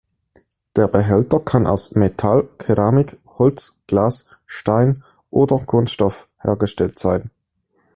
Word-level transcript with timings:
Der 0.75 0.87
Behälter 0.87 1.39
kann 1.39 1.67
aus 1.67 1.91
Metall, 1.93 2.49
Keramik, 2.57 3.19
Holz, 3.37 3.75
Glas, 3.85 4.27
Stein 4.47 5.03
oder 5.29 5.59
Kunststoff 5.59 6.27
hergestellt 6.39 6.97
sein. 6.97 7.29